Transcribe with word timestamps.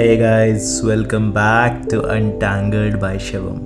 Hey 0.00 0.16
guys, 0.16 0.82
welcome 0.82 1.30
back 1.30 1.86
to 1.90 2.02
Untangled 2.02 2.98
by 2.98 3.16
Shivam. 3.18 3.58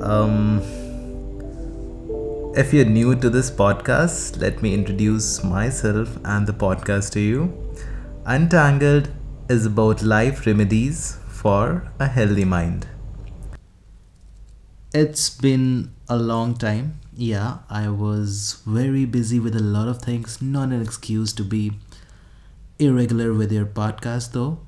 Um, 0.00 0.62
if 2.56 2.72
you're 2.72 2.84
new 2.84 3.16
to 3.16 3.28
this 3.28 3.50
podcast, 3.50 4.40
let 4.40 4.62
me 4.62 4.72
introduce 4.72 5.42
myself 5.42 6.16
and 6.24 6.46
the 6.46 6.52
podcast 6.52 7.10
to 7.14 7.20
you. 7.20 7.74
Untangled 8.24 9.08
is 9.48 9.66
about 9.66 10.02
life 10.02 10.46
remedies 10.46 11.18
for 11.26 11.90
a 11.98 12.06
healthy 12.06 12.44
mind. 12.44 12.86
It's 14.92 15.28
been 15.28 15.90
a 16.08 16.16
long 16.16 16.54
time. 16.54 17.00
Yeah, 17.16 17.58
I 17.68 17.88
was 17.88 18.62
very 18.64 19.06
busy 19.06 19.40
with 19.40 19.56
a 19.56 19.64
lot 19.76 19.88
of 19.88 20.00
things, 20.00 20.40
not 20.40 20.68
an 20.68 20.80
excuse 20.80 21.32
to 21.32 21.42
be 21.42 21.72
irregular 22.78 23.34
with 23.34 23.50
your 23.50 23.66
podcast 23.66 24.30
though. 24.30 24.60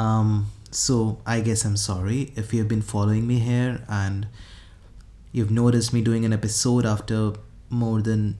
Um, 0.00 0.50
so 0.70 1.18
I 1.26 1.40
guess 1.40 1.66
I'm 1.66 1.76
sorry 1.76 2.32
if 2.34 2.54
you've 2.54 2.68
been 2.68 2.80
following 2.80 3.26
me 3.26 3.38
here 3.38 3.84
and 3.86 4.26
you've 5.30 5.50
noticed 5.50 5.92
me 5.92 6.00
doing 6.00 6.24
an 6.24 6.32
episode 6.32 6.86
after 6.86 7.32
more 7.68 8.00
than 8.00 8.38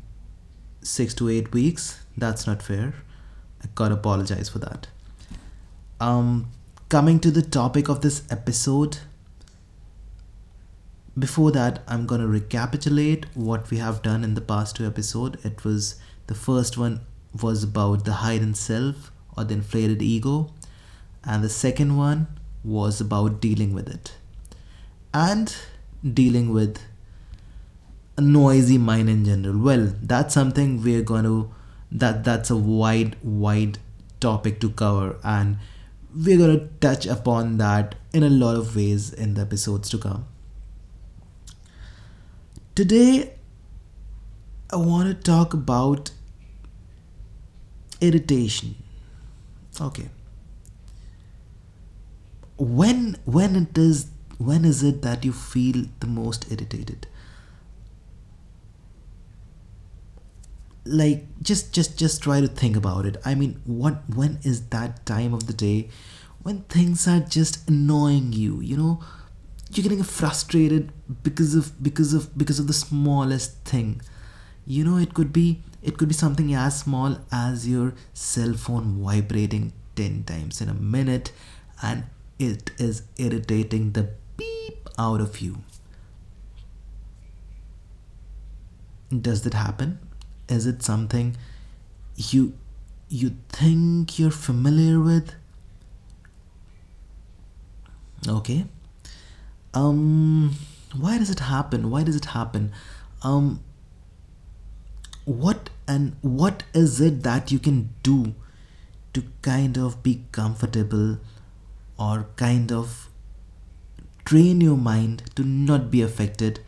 six 0.80 1.12
to 1.14 1.28
eight 1.28 1.52
weeks. 1.52 2.00
That's 2.16 2.46
not 2.46 2.62
fair. 2.62 2.94
I 3.62 3.66
gotta 3.74 3.94
apologize 3.94 4.48
for 4.48 4.58
that. 4.60 4.88
Um, 6.00 6.50
coming 6.88 7.20
to 7.20 7.30
the 7.30 7.42
topic 7.42 7.90
of 7.90 8.00
this 8.00 8.22
episode. 8.30 8.96
Before 11.18 11.52
that, 11.52 11.82
I'm 11.86 12.06
gonna 12.06 12.26
recapitulate 12.26 13.26
what 13.34 13.70
we 13.70 13.76
have 13.76 14.00
done 14.00 14.24
in 14.24 14.32
the 14.32 14.40
past 14.40 14.76
two 14.76 14.86
episodes. 14.86 15.44
It 15.44 15.62
was 15.62 15.96
the 16.26 16.34
first 16.34 16.78
one 16.78 17.00
was 17.42 17.64
about 17.64 18.06
the 18.06 18.16
hidden 18.16 18.54
self 18.54 19.12
or 19.36 19.44
the 19.44 19.54
inflated 19.54 20.00
ego, 20.00 20.54
and 21.24 21.44
the 21.44 21.48
second 21.48 21.96
one 21.96 22.26
was 22.64 23.00
about 23.00 23.40
dealing 23.40 23.74
with 23.74 23.88
it 23.88 24.14
and 25.12 25.54
dealing 26.14 26.52
with 26.52 26.80
a 28.16 28.20
noisy 28.20 28.78
mind 28.78 29.08
in 29.08 29.24
general. 29.24 29.58
Well, 29.58 29.94
that's 30.02 30.34
something 30.34 30.82
we're 30.82 31.02
going 31.02 31.24
to 31.24 31.50
that 31.92 32.22
that's 32.22 32.50
a 32.50 32.56
wide 32.56 33.16
wide 33.22 33.78
topic 34.20 34.60
to 34.60 34.70
cover 34.70 35.16
and 35.24 35.58
we're 36.14 36.38
going 36.38 36.58
to 36.58 36.66
touch 36.80 37.06
upon 37.06 37.56
that 37.58 37.94
in 38.12 38.22
a 38.22 38.30
lot 38.30 38.56
of 38.56 38.76
ways 38.76 39.12
in 39.12 39.34
the 39.34 39.40
episodes 39.40 39.88
to 39.90 39.98
come. 39.98 40.26
Today 42.74 43.34
I 44.72 44.76
want 44.76 45.08
to 45.08 45.14
talk 45.14 45.52
about 45.52 46.12
irritation 48.00 48.76
okay 49.80 50.08
when 52.60 53.16
when 53.24 53.56
it 53.56 53.78
is 53.78 54.10
when 54.38 54.64
is 54.64 54.82
it 54.82 55.02
that 55.02 55.24
you 55.24 55.32
feel 55.32 55.86
the 56.00 56.06
most 56.06 56.50
irritated? 56.52 57.06
Like 60.84 61.26
just 61.42 61.72
just 61.72 61.98
just 61.98 62.22
try 62.22 62.40
to 62.40 62.48
think 62.48 62.76
about 62.76 63.06
it. 63.06 63.16
I 63.24 63.34
mean 63.34 63.60
what 63.64 64.02
when 64.14 64.38
is 64.42 64.66
that 64.68 65.04
time 65.06 65.34
of 65.34 65.46
the 65.46 65.52
day 65.52 65.88
when 66.42 66.62
things 66.62 67.06
are 67.06 67.20
just 67.20 67.68
annoying 67.68 68.32
you 68.32 68.60
you 68.60 68.76
know? 68.76 69.00
You're 69.72 69.84
getting 69.84 70.02
frustrated 70.02 70.92
because 71.22 71.54
of 71.54 71.80
because 71.82 72.12
of 72.12 72.36
because 72.36 72.58
of 72.58 72.66
the 72.66 72.72
smallest 72.72 73.64
thing. 73.64 74.00
You 74.66 74.84
know 74.84 74.96
it 74.96 75.14
could 75.14 75.32
be 75.32 75.62
it 75.82 75.96
could 75.96 76.08
be 76.08 76.14
something 76.14 76.52
as 76.54 76.80
small 76.80 77.18
as 77.32 77.68
your 77.68 77.94
cell 78.12 78.52
phone 78.54 79.02
vibrating 79.02 79.72
10 79.96 80.24
times 80.24 80.60
in 80.60 80.68
a 80.68 80.74
minute 80.74 81.32
and 81.82 82.04
it 82.40 82.70
is 82.78 83.02
irritating 83.18 83.92
the 83.92 84.08
beep 84.36 84.88
out 84.98 85.20
of 85.20 85.40
you. 85.40 85.58
Does 89.28 89.42
that 89.42 89.54
happen? 89.54 89.98
Is 90.48 90.66
it 90.66 90.82
something 90.82 91.36
you 92.16 92.54
you 93.08 93.32
think 93.48 94.18
you're 94.18 94.30
familiar 94.30 95.00
with? 95.00 95.34
Okay. 98.26 98.64
Um 99.74 100.54
why 100.96 101.18
does 101.18 101.30
it 101.30 101.40
happen? 101.40 101.90
Why 101.90 102.04
does 102.04 102.16
it 102.16 102.26
happen? 102.36 102.72
Um 103.22 103.60
what 105.24 105.70
and 105.86 106.16
what 106.22 106.62
is 106.72 107.00
it 107.00 107.22
that 107.24 107.52
you 107.52 107.58
can 107.58 107.90
do 108.02 108.34
to 109.12 109.24
kind 109.42 109.76
of 109.76 110.02
be 110.02 110.24
comfortable 110.32 111.18
or 112.00 112.26
kind 112.36 112.72
of 112.72 113.08
train 114.24 114.60
your 114.60 114.76
mind 114.76 115.22
to 115.36 115.44
not 115.44 115.90
be 115.90 116.02
affected 116.02 116.60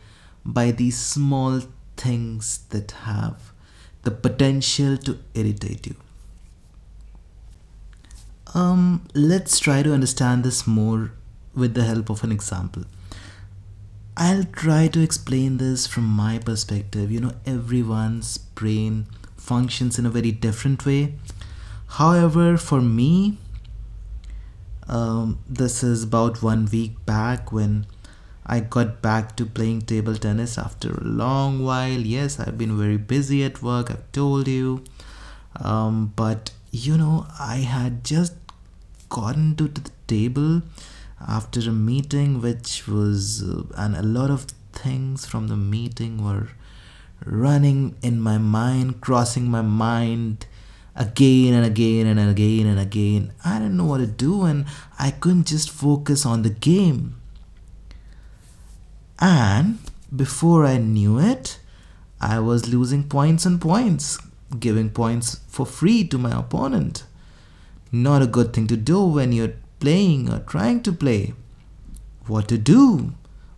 by 0.45 0.69
these 0.71 0.97
small 0.97 1.61
things 1.97 2.59
that 2.69 2.91
have 3.09 3.51
the 4.03 4.11
potential 4.11 4.97
to 4.97 5.17
irritate 5.33 5.87
you 5.87 5.95
um 8.53 8.87
let's 9.13 9.59
try 9.67 9.81
to 9.83 9.93
understand 9.93 10.43
this 10.43 10.65
more 10.67 11.11
with 11.55 11.73
the 11.73 11.83
help 11.91 12.09
of 12.09 12.23
an 12.23 12.31
example 12.31 12.83
I'll 14.15 14.43
try 14.43 14.87
to 14.89 15.01
explain 15.01 15.57
this 15.57 15.87
from 15.87 16.03
my 16.03 16.37
perspective. 16.37 17.11
You 17.11 17.19
know, 17.19 17.31
everyone's 17.47 18.37
brain 18.37 19.07
functions 19.37 19.97
in 19.97 20.05
a 20.05 20.09
very 20.11 20.31
different 20.31 20.85
way. 20.85 21.15
However, 21.87 22.57
for 22.57 22.79
me, 22.79 23.39
um, 24.87 25.39
this 25.47 25.83
is 25.83 26.03
about 26.03 26.41
one 26.41 26.67
week 26.71 27.05
back 27.05 27.51
when 27.51 27.85
I 28.45 28.59
got 28.59 29.01
back 29.01 29.35
to 29.37 29.45
playing 29.45 29.83
table 29.83 30.15
tennis 30.15 30.57
after 30.57 30.91
a 30.91 31.03
long 31.03 31.63
while. 31.63 31.99
Yes, 31.99 32.39
I've 32.39 32.57
been 32.57 32.77
very 32.77 32.97
busy 32.97 33.43
at 33.43 33.61
work, 33.61 33.89
I've 33.89 34.11
told 34.11 34.47
you. 34.47 34.83
Um, 35.55 36.13
but 36.15 36.51
you 36.71 36.97
know, 36.97 37.27
I 37.39 37.57
had 37.57 38.03
just 38.03 38.33
gotten 39.09 39.55
to 39.55 39.67
the 39.67 39.91
table 40.07 40.63
after 41.25 41.59
a 41.61 41.71
meeting 41.71 42.41
which 42.41 42.87
was 42.87 43.43
uh, 43.43 43.63
and 43.77 43.95
a 43.95 44.01
lot 44.01 44.29
of 44.29 44.47
things 44.73 45.25
from 45.25 45.47
the 45.47 45.55
meeting 45.55 46.23
were 46.23 46.49
running 47.23 47.95
in 48.01 48.19
my 48.19 48.37
mind 48.37 48.99
crossing 48.99 49.49
my 49.49 49.61
mind 49.61 50.45
again 50.95 51.53
and 51.53 51.65
again 51.65 52.05
and 52.05 52.19
again 52.19 52.65
and 52.67 52.79
again 52.79 53.33
i 53.43 53.57
didn't 53.57 53.77
know 53.77 53.85
what 53.85 53.97
to 53.97 54.07
do 54.07 54.43
and 54.43 54.65
i 54.99 55.09
couldn't 55.11 55.47
just 55.47 55.69
focus 55.69 56.25
on 56.25 56.43
the 56.43 56.49
game 56.49 57.15
and 59.19 59.79
before 60.15 60.65
i 60.65 60.77
knew 60.77 61.19
it 61.19 61.59
i 62.21 62.39
was 62.39 62.71
losing 62.71 63.03
points 63.03 63.45
and 63.45 63.59
points 63.59 64.19
giving 64.59 64.89
points 64.89 65.39
for 65.47 65.65
free 65.65 66.07
to 66.07 66.17
my 66.17 66.37
opponent 66.37 67.05
not 67.91 68.23
a 68.23 68.27
good 68.27 68.53
thing 68.53 68.65
to 68.65 68.75
do 68.75 69.05
when 69.05 69.31
you're 69.31 69.53
playing 69.79 70.29
or 70.31 70.39
trying 70.39 70.81
to 70.81 70.91
play. 70.91 71.33
What 72.25 72.47
to 72.47 72.57
do? 72.57 73.13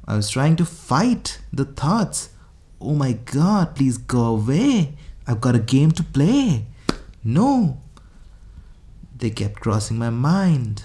I 0.07 0.16
was 0.18 0.29
trying 0.29 0.56
to 0.57 0.66
fight 0.66 1.40
the 1.53 1.66
thoughts. 1.66 2.29
Oh 2.81 2.95
my 2.95 3.13
god, 3.13 3.75
please 3.75 3.97
go 3.97 4.25
away. 4.35 4.97
I've 5.25 5.40
got 5.40 5.56
a 5.56 5.59
game 5.59 5.91
to 5.91 6.03
play. 6.03 6.66
No. 7.25 7.81
They 9.18 9.30
kept 9.30 9.59
crossing 9.59 9.97
my 9.97 10.09
mind. 10.09 10.84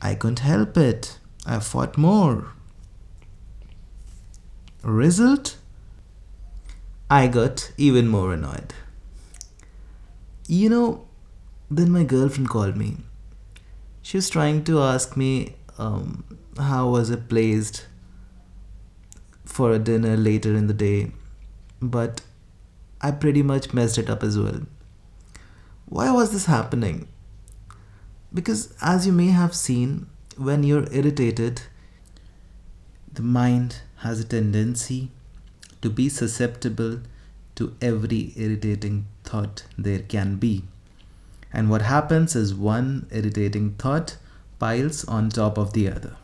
I 0.00 0.14
couldn't 0.14 0.38
help 0.38 0.78
it. 0.78 1.18
I 1.44 1.58
fought 1.58 1.98
more. 1.98 2.52
Result? 4.82 5.56
I 7.10 7.26
got 7.26 7.72
even 7.76 8.08
more 8.08 8.32
annoyed. 8.32 8.72
You 10.46 10.70
know, 10.70 11.06
then 11.70 11.90
my 11.90 12.04
girlfriend 12.04 12.48
called 12.48 12.76
me 12.76 12.96
she 14.08 14.16
was 14.16 14.30
trying 14.30 14.64
to 14.64 14.80
ask 14.80 15.18
me 15.18 15.54
um, 15.76 16.24
how 16.58 16.88
was 16.88 17.10
it 17.10 17.28
placed 17.28 17.86
for 19.44 19.70
a 19.70 19.78
dinner 19.78 20.16
later 20.16 20.54
in 20.54 20.66
the 20.66 20.72
day 20.72 21.12
but 21.82 22.22
i 23.00 23.10
pretty 23.10 23.42
much 23.42 23.72
messed 23.72 23.98
it 23.98 24.10
up 24.10 24.22
as 24.22 24.38
well. 24.38 24.62
Why 25.86 26.10
was 26.10 26.32
this 26.32 26.46
happening? 26.46 27.08
Because 28.32 28.74
as 28.82 29.06
you 29.06 29.12
may 29.12 29.28
have 29.28 29.54
seen 29.54 30.06
when 30.36 30.62
you're 30.62 30.92
irritated 30.92 31.62
the 33.12 33.22
mind 33.22 33.80
has 33.98 34.20
a 34.20 34.24
tendency 34.24 35.10
to 35.82 35.90
be 35.90 36.08
susceptible 36.08 37.00
to 37.56 37.74
every 37.82 38.32
irritating 38.36 39.06
thought 39.24 39.64
there 39.76 39.98
can 39.98 40.36
be. 40.36 40.62
And 41.52 41.68
what 41.68 41.82
happens 41.82 42.36
is 42.36 42.54
one 42.54 43.08
irritating 43.10 43.74
thought 43.74 44.16
piles 44.58 45.04
on 45.06 45.30
top 45.30 45.58
of 45.58 45.72
the 45.72 45.90
other. 45.90 46.16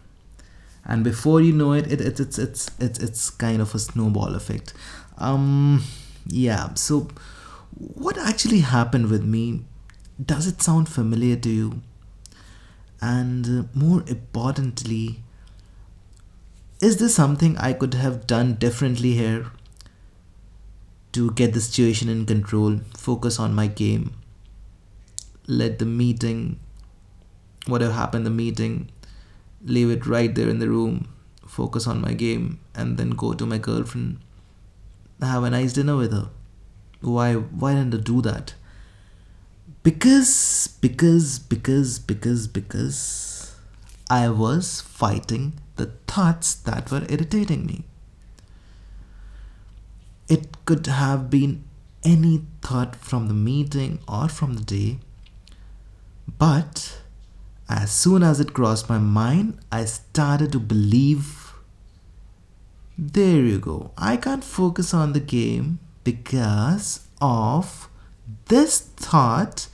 And 0.84 1.02
before 1.02 1.40
you 1.40 1.52
know 1.52 1.72
it, 1.72 1.90
it, 1.90 2.00
it 2.00 2.20
it's 2.20 2.38
it's 2.38 2.70
it's 2.78 2.98
it's 2.98 3.30
kind 3.30 3.60
of 3.60 3.74
a 3.74 3.78
snowball 3.78 4.34
effect. 4.34 4.74
Um 5.18 5.82
yeah 6.26 6.72
so 6.74 7.08
what 7.76 8.16
actually 8.18 8.60
happened 8.60 9.08
with 9.10 9.24
me 9.24 9.64
does 10.22 10.46
it 10.46 10.62
sound 10.62 10.88
familiar 10.88 11.36
to 11.36 11.50
you? 11.50 11.82
And 13.00 13.46
uh, 13.46 13.62
more 13.74 14.04
importantly, 14.06 15.20
is 16.80 16.98
this 16.98 17.14
something 17.14 17.56
I 17.58 17.72
could 17.72 17.94
have 17.94 18.26
done 18.26 18.54
differently 18.54 19.12
here 19.12 19.46
to 21.12 21.30
get 21.32 21.52
the 21.52 21.60
situation 21.60 22.08
in 22.08 22.26
control, 22.26 22.80
focus 22.96 23.38
on 23.38 23.54
my 23.54 23.66
game, 23.66 24.14
let 25.46 25.78
the 25.78 25.84
meeting, 25.84 26.58
whatever 27.66 27.92
happened, 27.92 28.26
the 28.26 28.30
meeting, 28.30 28.90
leave 29.64 29.90
it 29.90 30.06
right 30.06 30.34
there 30.34 30.48
in 30.48 30.58
the 30.58 30.68
room, 30.68 31.08
focus 31.46 31.86
on 31.86 32.00
my 32.00 32.14
game, 32.14 32.58
and 32.74 32.98
then 32.98 33.10
go 33.10 33.32
to 33.32 33.46
my 33.46 33.58
girlfriend, 33.58 34.18
have 35.20 35.44
a 35.44 35.50
nice 35.50 35.72
dinner 35.72 35.96
with 35.96 36.12
her. 36.12 36.30
Why? 37.00 37.34
Why 37.34 37.74
didn't 37.74 37.94
I 37.94 37.98
do 37.98 38.20
that? 38.22 38.54
Because, 39.82 40.68
because, 40.80 41.38
because, 41.38 41.98
because, 41.98 42.46
because 42.48 43.56
I 44.10 44.28
was 44.30 44.80
fighting 44.80 45.54
the 45.76 45.86
thoughts 46.06 46.54
that 46.54 46.90
were 46.90 47.04
irritating 47.08 47.66
me. 47.66 47.84
It 50.28 50.64
could 50.64 50.86
have 50.86 51.28
been 51.28 51.64
any 52.02 52.44
thought 52.62 52.96
from 52.96 53.28
the 53.28 53.34
meeting 53.34 53.98
or 54.08 54.28
from 54.28 54.54
the 54.54 54.62
day, 54.62 54.98
but 56.38 57.02
as 57.68 57.90
soon 57.90 58.22
as 58.22 58.40
it 58.40 58.54
crossed 58.54 58.88
my 58.88 58.98
mind, 58.98 59.58
I 59.70 59.84
started 59.84 60.52
to 60.52 60.58
believe 60.60 61.43
there 62.96 63.42
you 63.42 63.58
go. 63.58 63.92
I 63.96 64.16
can't 64.16 64.44
focus 64.44 64.94
on 64.94 65.12
the 65.12 65.20
game 65.20 65.78
because 66.04 67.06
of 67.20 67.88
this 68.46 68.80
thought 68.80 69.68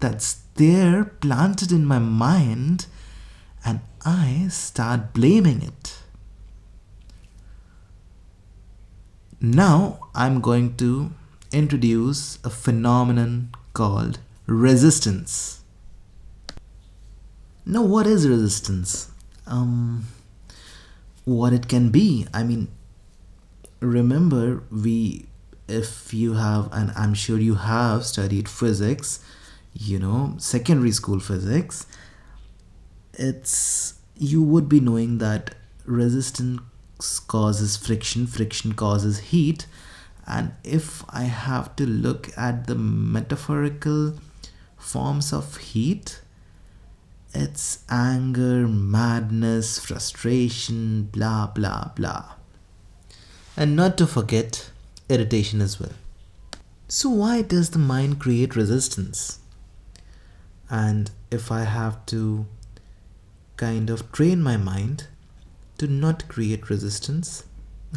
that's 0.00 0.42
there 0.54 1.04
planted 1.04 1.72
in 1.72 1.84
my 1.84 1.98
mind 1.98 2.86
and 3.64 3.80
I 4.04 4.48
start 4.48 5.12
blaming 5.12 5.62
it. 5.62 5.98
Now 9.40 10.08
I'm 10.14 10.40
going 10.40 10.76
to 10.76 11.12
introduce 11.52 12.38
a 12.44 12.50
phenomenon 12.50 13.50
called 13.72 14.18
resistance. 14.46 15.62
Now, 17.64 17.82
what 17.82 18.06
is 18.06 18.28
resistance? 18.28 19.10
Um, 19.46 20.06
what 21.26 21.52
it 21.52 21.68
can 21.68 21.90
be. 21.90 22.26
I 22.32 22.44
mean, 22.44 22.68
remember, 23.80 24.62
we, 24.70 25.26
if 25.68 26.14
you 26.14 26.34
have, 26.34 26.70
and 26.72 26.92
I'm 26.96 27.12
sure 27.12 27.38
you 27.38 27.56
have 27.56 28.06
studied 28.06 28.48
physics, 28.48 29.20
you 29.74 29.98
know, 29.98 30.36
secondary 30.38 30.92
school 30.92 31.20
physics, 31.20 31.86
it's 33.12 33.94
you 34.16 34.42
would 34.42 34.68
be 34.68 34.80
knowing 34.80 35.18
that 35.18 35.54
resistance 35.84 36.60
causes 37.26 37.76
friction, 37.76 38.26
friction 38.26 38.72
causes 38.72 39.18
heat, 39.18 39.66
and 40.26 40.52
if 40.64 41.04
I 41.10 41.24
have 41.24 41.74
to 41.76 41.86
look 41.86 42.30
at 42.38 42.66
the 42.66 42.76
metaphorical 42.76 44.14
forms 44.78 45.32
of 45.32 45.56
heat, 45.56 46.20
it's 47.36 47.84
anger, 47.90 48.66
madness, 48.66 49.78
frustration, 49.78 51.04
blah 51.04 51.46
blah 51.46 51.90
blah. 51.94 52.34
And 53.56 53.76
not 53.76 53.96
to 53.98 54.06
forget 54.06 54.70
irritation 55.08 55.60
as 55.60 55.78
well. 55.78 55.92
So, 56.88 57.10
why 57.10 57.42
does 57.42 57.70
the 57.70 57.78
mind 57.78 58.20
create 58.20 58.56
resistance? 58.56 59.38
And 60.70 61.10
if 61.30 61.50
I 61.52 61.62
have 61.64 62.04
to 62.06 62.46
kind 63.56 63.90
of 63.90 64.12
train 64.12 64.42
my 64.42 64.56
mind 64.56 65.06
to 65.78 65.86
not 65.86 66.28
create 66.28 66.70
resistance, 66.70 67.44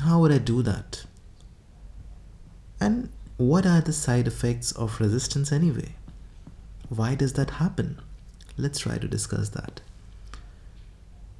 how 0.03 0.19
would 0.21 0.31
I 0.31 0.37
do 0.37 0.61
that? 0.63 1.05
And 2.79 3.09
what 3.37 3.65
are 3.65 3.81
the 3.81 3.93
side 3.93 4.27
effects 4.27 4.71
of 4.71 4.99
resistance 4.99 5.51
anyway? 5.51 5.95
Why 6.89 7.15
does 7.15 7.33
that 7.33 7.51
happen? 7.51 7.99
Let's 8.59 8.79
try 8.79 8.97
to 8.97 9.07
discuss 9.07 9.49
that. 9.49 9.79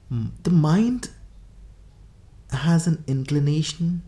Hmm, 0.07 0.27
the 0.44 0.51
mind 0.51 1.10
has 2.51 2.88
an 2.88 3.04
inclination 3.07 4.04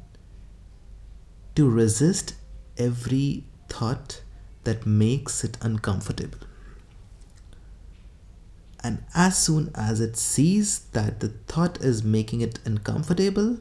to 1.56 1.70
resist 1.70 2.36
every 2.78 3.44
thought 3.68 4.22
that 4.64 4.86
makes 4.86 5.44
it 5.44 5.58
uncomfortable. 5.62 6.40
And 8.82 9.04
as 9.14 9.38
soon 9.38 9.72
as 9.76 10.00
it 10.00 10.16
sees 10.16 10.80
that 10.94 11.20
the 11.20 11.30
thought 11.48 11.82
is 11.82 12.04
making 12.04 12.42
it 12.42 12.60
uncomfortable, 12.66 13.60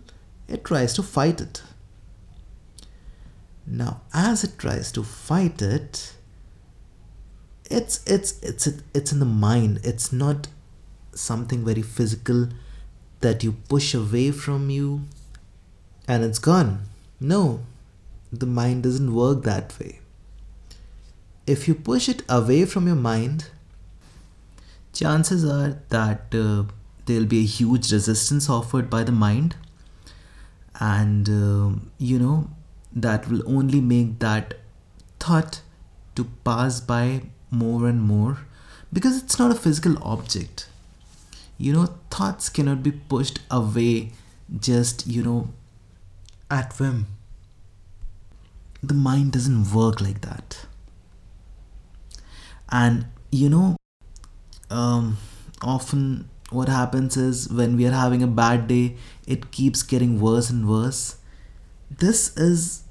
it 0.49 0.64
tries 0.64 0.94
to 0.94 1.02
fight 1.02 1.41
it. 1.41 1.62
Now, 3.67 4.02
as 4.14 4.44
it 4.44 4.58
tries 4.58 4.93
to 4.93 5.02
fight 5.02 5.61
it, 5.61 6.14
it's 7.70 8.02
it's 8.06 8.38
it's 8.43 8.69
it's 8.93 9.12
in 9.12 9.20
the 9.20 9.25
mind. 9.25 9.81
It's 9.84 10.12
not 10.12 10.49
something 11.14 11.64
very 11.64 11.82
physical 11.82 12.49
that 13.20 13.44
you 13.44 13.52
push 13.69 13.94
away 13.94 14.31
from 14.32 14.70
you 14.70 15.02
and 16.08 16.25
it's 16.25 16.38
gone. 16.38 16.82
No, 17.20 17.61
the 18.32 18.46
mind 18.46 18.82
doesn't 18.82 19.14
work 19.14 19.43
that 19.44 19.78
way. 19.78 20.00
If 21.46 21.69
you 21.69 21.75
push 21.75 22.08
it 22.08 22.22
away 22.28 22.64
from 22.64 22.87
your 22.87 22.96
mind, 22.96 23.46
chances 24.93 25.44
are 25.44 25.81
that 25.90 26.34
uh, 26.34 26.64
there'll 27.06 27.26
be 27.26 27.40
a 27.40 27.46
huge 27.46 27.93
resistance 27.93 28.49
offered 28.49 28.90
by 28.90 29.05
the 29.05 29.12
mind 29.12 29.56
and 30.78 31.28
uh, 31.28 31.78
you 31.99 32.19
know 32.19 32.49
that 32.93 33.28
will 33.28 33.43
only 33.46 33.81
make 33.81 34.19
that 34.19 34.55
thought 35.19 35.61
to 36.16 36.25
pass 36.44 36.81
by 36.81 37.23
more 37.50 37.87
and 37.87 38.00
more 38.00 38.38
because 38.93 39.23
it's 39.23 39.38
not 39.38 39.50
a 39.50 39.55
physical 39.55 40.02
object. 40.02 40.69
You 41.58 41.73
know 41.73 41.87
thoughts 42.11 42.49
cannot 42.49 42.82
be 42.82 42.93
pushed 42.93 43.41
away 43.50 44.12
just 44.58 45.06
you 45.06 45.23
know 45.23 45.49
at 46.50 46.73
whim. 46.79 47.06
The 48.82 48.94
mind 48.94 49.32
doesn't 49.32 49.73
work 49.73 50.00
like 50.00 50.23
that. 50.23 50.67
And 52.71 53.07
you 53.30 53.49
know 53.50 53.76
um, 54.71 55.19
often 55.62 56.28
what 56.50 56.69
happens 56.69 57.16
is 57.16 57.49
when 57.49 57.76
we 57.76 57.87
are 57.87 57.92
having 57.92 58.23
a 58.23 58.26
bad 58.26 58.66
day, 58.66 58.97
it 59.26 59.50
keeps 59.50 59.83
getting 59.83 60.21
worse 60.21 60.50
and 60.50 60.69
worse. 60.69 61.16
This 61.90 62.37
is 62.37 62.85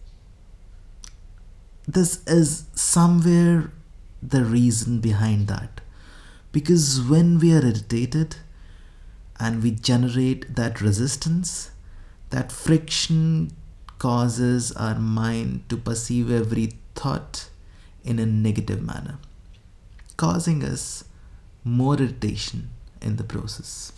this 1.87 2.23
is 2.27 2.65
somewhere 2.75 3.71
the 4.21 4.43
reason 4.43 4.99
behind 4.99 5.47
that. 5.47 5.81
Because 6.51 7.01
when 7.01 7.39
we 7.39 7.53
are 7.53 7.63
irritated 7.65 8.37
and 9.39 9.63
we 9.63 9.71
generate 9.71 10.55
that 10.55 10.81
resistance, 10.81 11.71
that 12.29 12.51
friction 12.51 13.51
causes 13.97 14.71
our 14.73 14.97
mind 14.99 15.63
to 15.69 15.77
perceive 15.77 16.31
every 16.31 16.73
thought 16.95 17.49
in 18.03 18.19
a 18.19 18.25
negative 18.25 18.81
manner, 18.81 19.17
causing 20.17 20.63
us 20.63 21.03
more 21.63 21.95
irritation 21.95 22.69
in 23.01 23.17
the 23.17 23.23
process. 23.23 23.91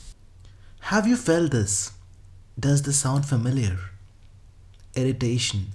Have 0.82 1.08
you 1.08 1.16
felt 1.16 1.52
this? 1.52 1.92
Does 2.60 2.82
this 2.82 2.98
sound 2.98 3.26
familiar? 3.26 3.78
Irritation 4.96 5.68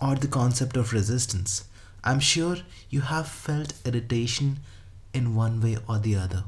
or 0.00 0.14
the 0.14 0.28
concept 0.28 0.76
of 0.76 0.92
resistance. 0.92 1.64
I'm 2.04 2.20
sure 2.20 2.56
you 2.90 3.02
have 3.02 3.28
felt 3.28 3.74
irritation 3.84 4.60
in 5.12 5.34
one 5.34 5.60
way 5.60 5.78
or 5.88 5.98
the 5.98 6.16
other. 6.16 6.44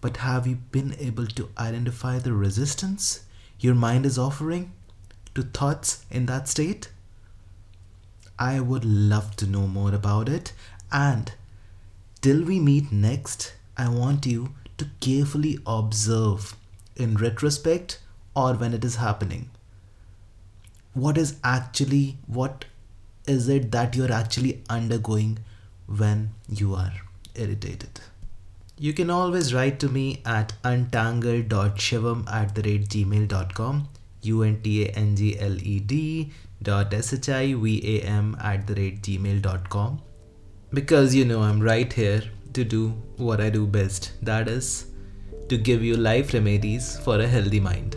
But 0.00 0.18
have 0.18 0.46
you 0.46 0.56
been 0.56 0.94
able 0.98 1.26
to 1.26 1.50
identify 1.58 2.18
the 2.18 2.32
resistance 2.32 3.24
your 3.58 3.74
mind 3.74 4.06
is 4.06 4.18
offering 4.18 4.72
to 5.34 5.42
thoughts 5.42 6.04
in 6.10 6.26
that 6.26 6.48
state? 6.48 6.90
I 8.38 8.60
would 8.60 8.84
love 8.84 9.36
to 9.36 9.46
know 9.46 9.66
more 9.66 9.94
about 9.94 10.28
it. 10.28 10.52
And 10.90 11.32
till 12.20 12.42
we 12.42 12.58
meet 12.58 12.90
next, 12.90 13.54
I 13.76 13.88
want 13.88 14.26
you 14.26 14.54
to 14.78 14.88
carefully 15.00 15.58
observe 15.66 16.56
in 16.96 17.16
retrospect 17.16 18.00
or 18.34 18.54
when 18.54 18.72
it 18.72 18.84
is 18.84 18.96
happening. 18.96 19.50
What 20.94 21.18
is 21.18 21.36
actually, 21.44 22.18
what 22.26 22.64
is 23.34 23.48
it 23.48 23.70
that 23.76 23.96
you're 24.00 24.12
actually 24.12 24.62
undergoing 24.68 25.38
when 25.86 26.30
you 26.48 26.74
are 26.74 26.92
irritated? 27.34 28.00
You 28.78 28.92
can 28.92 29.10
always 29.10 29.54
write 29.54 29.80
to 29.80 29.88
me 29.88 30.22
at 30.24 30.52
untangled.shivam 30.64 32.28
at 32.42 32.54
the 32.54 32.62
rate 32.62 32.88
gmail.com 32.88 33.88
u-n-t-a-n-g-l-e-d 34.22 36.32
dot 36.62 36.92
s-h-i-v-a-m 36.92 38.36
at 38.42 38.66
the 38.66 38.74
rate 38.74 39.02
gmail.com 39.02 40.00
because 40.72 41.14
you 41.14 41.24
know 41.24 41.42
I'm 41.42 41.60
right 41.60 41.92
here 41.92 42.22
to 42.52 42.64
do 42.64 42.88
what 43.16 43.40
I 43.40 43.50
do 43.50 43.66
best 43.66 44.12
that 44.22 44.48
is, 44.48 44.86
to 45.48 45.56
give 45.56 45.82
you 45.82 45.96
life 45.96 46.34
remedies 46.34 46.98
for 46.98 47.20
a 47.20 47.26
healthy 47.26 47.60
mind. 47.60 47.96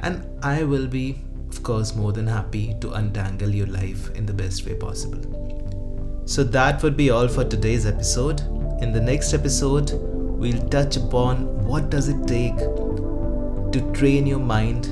And 0.00 0.26
I 0.42 0.62
will 0.62 0.86
be, 0.86 1.24
of 1.56 1.62
course, 1.62 1.94
more 1.94 2.12
than 2.12 2.26
happy 2.26 2.74
to 2.80 2.92
untangle 2.92 3.48
your 3.48 3.66
life 3.66 4.10
in 4.14 4.26
the 4.26 4.32
best 4.32 4.66
way 4.66 4.74
possible. 4.74 6.22
So 6.26 6.44
that 6.44 6.82
would 6.82 6.96
be 6.96 7.10
all 7.10 7.28
for 7.28 7.44
today's 7.44 7.86
episode. 7.86 8.40
In 8.82 8.92
the 8.92 9.00
next 9.00 9.32
episode, 9.32 9.92
we'll 9.92 10.68
touch 10.68 10.96
upon 10.96 11.64
what 11.64 11.88
does 11.88 12.08
it 12.08 12.26
take 12.26 12.58
to 12.58 13.90
train 13.94 14.26
your 14.26 14.38
mind 14.38 14.86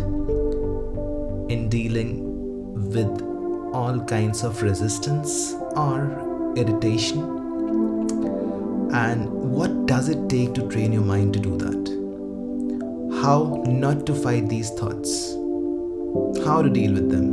in 1.53 1.69
dealing 1.69 2.91
with 2.91 3.23
all 3.75 4.01
kinds 4.05 4.43
of 4.43 4.63
resistance 4.63 5.55
or 5.77 6.55
irritation 6.57 7.19
and 8.93 9.29
what 9.29 9.87
does 9.87 10.09
it 10.09 10.29
take 10.31 10.55
to 10.55 10.67
train 10.69 10.93
your 10.93 11.03
mind 11.03 11.35
to 11.35 11.41
do 11.41 11.57
that 11.59 13.23
how 13.23 13.63
not 13.67 14.07
to 14.07 14.15
fight 14.15 14.49
these 14.49 14.71
thoughts 14.71 15.35
how 16.45 16.63
to 16.63 16.71
deal 16.71 16.93
with 16.93 17.11
them. 17.11 17.29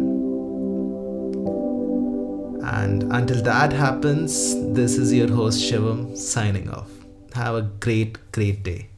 And 2.64 3.04
until 3.12 3.42
that 3.44 3.74
happens 3.74 4.56
this 4.74 4.98
is 4.98 5.14
your 5.14 5.30
host 5.30 5.60
shivam 5.60 6.16
signing 6.16 6.70
off. 6.70 6.90
Have 7.34 7.56
a 7.56 7.62
great 7.62 8.18
great 8.32 8.64
day 8.64 8.91